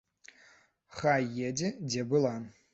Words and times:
Хай 1.01 1.29
едзе, 1.51 1.73
дзе 1.89 2.09
была. 2.15 2.37